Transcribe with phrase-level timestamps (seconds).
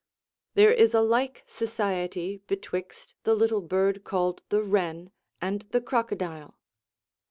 [0.55, 6.57] There is a like society betwixt the little bird called the wren and the crocodile.